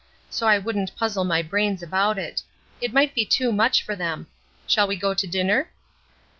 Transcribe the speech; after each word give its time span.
So 0.31 0.47
I 0.47 0.57
wouldn't 0.57 0.95
puzzle 0.95 1.25
my 1.25 1.43
brains 1.43 1.83
about 1.83 2.17
it. 2.17 2.41
It 2.81 2.91
might 2.91 3.13
be 3.13 3.23
too 3.23 3.51
much 3.51 3.83
for 3.83 3.95
them. 3.95 4.25
Shall 4.65 4.87
we 4.87 4.95
go 4.95 5.13
to 5.13 5.27
dinner?" 5.27 5.69